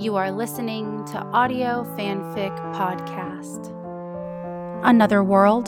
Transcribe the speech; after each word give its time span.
You 0.00 0.16
are 0.16 0.32
listening 0.32 1.04
to 1.08 1.18
Audio 1.18 1.84
Fanfic 1.94 2.56
Podcast. 2.74 3.70
Another 4.82 5.22
World 5.22 5.66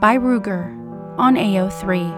by 0.00 0.18
Ruger 0.18 0.76
on 1.16 1.36
AO3. 1.36 2.12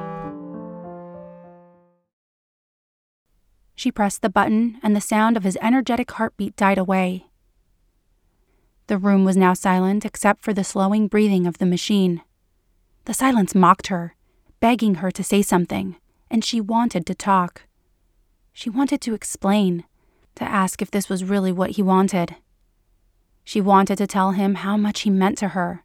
She 3.74 3.92
pressed 3.92 4.22
the 4.22 4.30
button, 4.30 4.78
and 4.82 4.96
the 4.96 5.02
sound 5.02 5.36
of 5.36 5.44
his 5.44 5.58
energetic 5.60 6.10
heartbeat 6.12 6.56
died 6.56 6.78
away. 6.78 7.26
The 8.86 8.96
room 8.96 9.26
was 9.26 9.36
now 9.36 9.52
silent 9.52 10.06
except 10.06 10.42
for 10.42 10.54
the 10.54 10.64
slowing 10.64 11.08
breathing 11.08 11.46
of 11.46 11.58
the 11.58 11.66
machine. 11.66 12.22
The 13.04 13.12
silence 13.12 13.54
mocked 13.54 13.88
her, 13.88 14.16
begging 14.60 14.94
her 14.94 15.10
to 15.10 15.22
say 15.22 15.42
something, 15.42 15.96
and 16.30 16.42
she 16.42 16.58
wanted 16.58 17.04
to 17.04 17.14
talk. 17.14 17.64
She 18.54 18.70
wanted 18.70 19.02
to 19.02 19.12
explain, 19.12 19.84
to 20.40 20.50
ask 20.50 20.80
if 20.80 20.90
this 20.90 21.10
was 21.10 21.22
really 21.22 21.52
what 21.52 21.72
he 21.72 21.82
wanted. 21.82 22.34
She 23.44 23.60
wanted 23.60 23.98
to 23.98 24.06
tell 24.06 24.30
him 24.30 24.54
how 24.54 24.74
much 24.74 25.02
he 25.02 25.10
meant 25.10 25.36
to 25.38 25.48
her, 25.48 25.84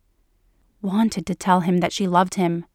wanted 0.82 1.26
to 1.26 1.36
tell 1.36 1.59
him 1.59 1.80
that 1.80 1.91
she 1.91 2.08
loved 2.08 2.36
him. 2.36 2.66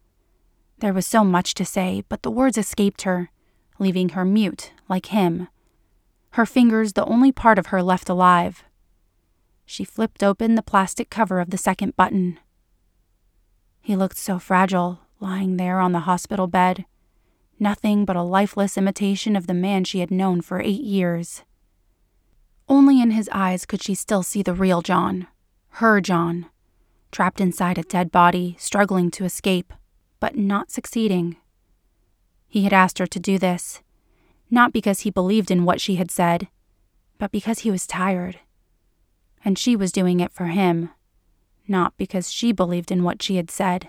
There 0.80 0.93
was 0.93 1.07
so 1.07 1.24
much 1.24 1.55
to 1.55 1.65
say, 1.65 2.05
but 2.11 2.23
the 2.23 2.30
words 2.30 2.59
escaped 2.59 3.02
her, 3.02 3.30
leaving 3.79 4.11
her 4.11 4.27
mute 4.27 4.73
like 4.91 5.07
him, 5.07 5.48
her 6.33 6.45
fingers 6.45 6.93
the 6.93 7.07
only 7.07 7.33
part 7.33 7.59
of 7.59 7.69
her 7.69 7.83
left 7.83 8.10
alive. 8.10 8.62
She 9.65 9.85
flipped 9.85 10.23
open 10.23 10.57
the 10.57 10.62
plastic 10.62 11.09
cover 11.09 11.41
of 11.41 11.49
the 11.49 11.57
second 11.57 11.97
button. 11.97 12.38
He 13.80 13.97
looked 13.97 14.19
so 14.19 14.38
fragile, 14.38 15.01
lying 15.19 15.57
there 15.57 15.80
on 15.80 15.93
the 15.93 16.01
hospital 16.01 16.47
bed, 16.47 16.85
nothing 17.59 18.05
but 18.05 18.16
a 18.16 18.23
lifeless 18.23 18.77
imitation 18.77 19.35
of 19.35 19.46
the 19.46 19.55
man 19.55 19.85
she 19.85 20.01
had 20.01 20.10
known 20.10 20.43
for 20.43 20.60
eight 20.60 20.83
years. 20.83 21.43
Only 22.71 23.02
in 23.02 23.10
his 23.10 23.29
eyes 23.32 23.66
could 23.66 23.82
she 23.82 23.96
still 23.96 24.23
see 24.23 24.45
the 24.45 24.54
real 24.54 24.80
John, 24.80 25.26
her 25.80 26.01
John, 26.01 26.46
trapped 27.10 27.40
inside 27.40 27.79
a 27.79 27.82
dead 27.82 28.12
body, 28.12 28.54
struggling 28.60 29.10
to 29.10 29.24
escape, 29.24 29.74
but 30.21 30.37
not 30.37 30.71
succeeding. 30.71 31.37
He 32.46 32.62
had 32.62 32.73
asked 32.73 32.99
her 32.99 33.09
to 33.09 33.18
do 33.18 33.38
this, 33.38 33.82
not 34.52 34.73
because 34.73 35.01
he 35.01 35.10
believed 35.10 35.51
in 35.51 35.65
what 35.65 35.80
she 35.80 35.96
had 35.96 36.12
said, 36.12 36.46
but 37.18 37.32
because 37.32 37.60
he 37.60 37.73
was 37.73 37.88
tired. 37.88 38.38
And 39.45 39.59
she 39.59 39.74
was 39.74 39.90
doing 39.90 40.21
it 40.21 40.30
for 40.30 40.46
him, 40.46 40.90
not 41.66 41.96
because 41.96 42.30
she 42.30 42.52
believed 42.52 42.93
in 42.93 43.02
what 43.02 43.21
she 43.21 43.34
had 43.34 43.51
said, 43.51 43.88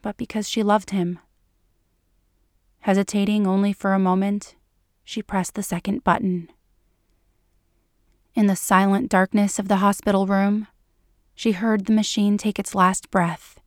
but 0.00 0.16
because 0.16 0.48
she 0.48 0.62
loved 0.62 0.90
him. 0.90 1.18
Hesitating 2.80 3.46
only 3.46 3.74
for 3.74 3.92
a 3.92 3.98
moment, 3.98 4.54
she 5.04 5.22
pressed 5.22 5.54
the 5.54 5.62
second 5.62 6.04
button. 6.04 6.48
In 8.38 8.46
the 8.46 8.56
silent 8.56 9.10
darkness 9.10 9.58
of 9.58 9.68
the 9.68 9.76
hospital 9.76 10.26
room, 10.26 10.68
she 11.34 11.52
heard 11.52 11.84
the 11.84 11.92
machine 11.92 12.38
take 12.38 12.58
its 12.58 12.74
last 12.74 13.10
breath 13.10 13.58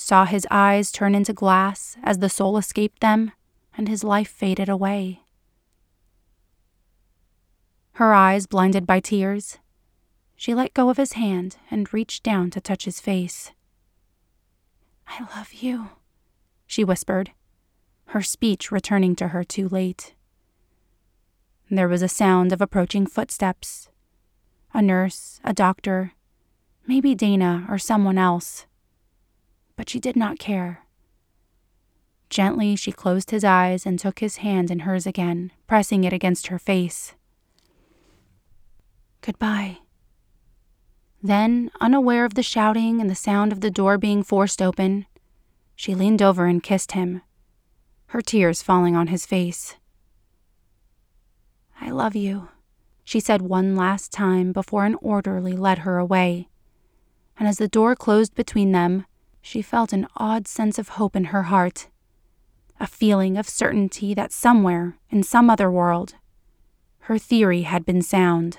saw 0.00 0.24
his 0.24 0.46
eyes 0.48 0.92
turn 0.92 1.12
into 1.12 1.32
glass 1.32 1.96
as 2.04 2.18
the 2.18 2.28
soul 2.28 2.56
escaped 2.56 3.00
them, 3.00 3.32
and 3.76 3.88
his 3.88 4.04
life 4.04 4.28
faded 4.28 4.68
away. 4.68 5.22
Her 7.94 8.14
eyes 8.14 8.46
blinded 8.46 8.86
by 8.86 9.00
tears, 9.00 9.58
she 10.36 10.54
let 10.54 10.72
go 10.72 10.88
of 10.88 10.98
his 10.98 11.14
hand 11.14 11.56
and 11.68 11.92
reached 11.92 12.22
down 12.22 12.50
to 12.50 12.60
touch 12.60 12.84
his 12.84 13.00
face. 13.00 13.50
I 15.08 15.26
love 15.36 15.52
you, 15.52 15.90
she 16.64 16.84
whispered, 16.84 17.32
her 18.06 18.22
speech 18.22 18.70
returning 18.70 19.16
to 19.16 19.28
her 19.28 19.42
too 19.42 19.68
late. 19.68 20.14
There 21.70 21.88
was 21.88 22.02
a 22.02 22.08
sound 22.08 22.52
of 22.52 22.60
approaching 22.60 23.06
footsteps. 23.06 23.88
A 24.72 24.82
nurse, 24.82 25.40
a 25.44 25.52
doctor, 25.52 26.12
maybe 26.86 27.14
Dana 27.14 27.66
or 27.68 27.78
someone 27.78 28.18
else 28.18 28.66
but 29.78 29.88
she 29.88 30.00
did 30.00 30.16
not 30.16 30.40
care. 30.40 30.84
Gently, 32.28 32.74
she 32.74 32.90
closed 32.90 33.30
his 33.30 33.44
eyes 33.44 33.86
and 33.86 33.96
took 33.96 34.18
his 34.18 34.38
hand 34.38 34.72
in 34.72 34.80
hers 34.80 35.06
again, 35.06 35.52
pressing 35.68 36.02
it 36.02 36.12
against 36.12 36.48
her 36.48 36.58
face. 36.58 37.14
Goodbye. 39.20 39.78
Then, 41.22 41.70
unaware 41.80 42.24
of 42.24 42.34
the 42.34 42.42
shouting 42.42 43.00
and 43.00 43.08
the 43.08 43.14
sound 43.14 43.52
of 43.52 43.60
the 43.60 43.70
door 43.70 43.96
being 43.98 44.24
forced 44.24 44.60
open, 44.60 45.06
she 45.76 45.94
leaned 45.94 46.20
over 46.20 46.46
and 46.46 46.60
kissed 46.60 46.92
him, 46.92 47.22
her 48.06 48.20
tears 48.20 48.62
falling 48.62 48.96
on 48.96 49.06
his 49.06 49.24
face. 49.24 49.76
I 51.80 51.90
love 51.90 52.16
you, 52.16 52.48
she 53.04 53.20
said 53.20 53.42
one 53.42 53.76
last 53.76 54.12
time 54.12 54.52
before 54.52 54.84
an 54.84 54.96
orderly 54.96 55.52
led 55.54 55.78
her 55.78 55.98
away. 55.98 56.48
And 57.38 57.48
as 57.48 57.56
the 57.58 57.68
door 57.68 57.94
closed 57.94 58.34
between 58.34 58.72
them, 58.72 59.06
she 59.40 59.62
felt 59.62 59.92
an 59.92 60.06
odd 60.16 60.46
sense 60.48 60.78
of 60.78 60.90
hope 60.90 61.14
in 61.16 61.26
her 61.26 61.44
heart, 61.44 61.88
a 62.80 62.86
feeling 62.86 63.36
of 63.36 63.48
certainty 63.48 64.12
that 64.14 64.32
somewhere, 64.32 64.98
in 65.10 65.22
some 65.22 65.48
other 65.48 65.70
world, 65.70 66.14
her 67.00 67.18
theory 67.18 67.62
had 67.62 67.86
been 67.86 68.02
sound. 68.02 68.58